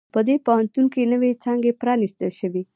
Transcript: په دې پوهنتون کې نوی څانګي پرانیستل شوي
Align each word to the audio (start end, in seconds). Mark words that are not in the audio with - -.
په 0.13 0.19
دې 0.27 0.35
پوهنتون 0.45 0.85
کې 0.93 1.09
نوی 1.13 1.31
څانګي 1.43 1.71
پرانیستل 1.81 2.31
شوي 2.39 2.63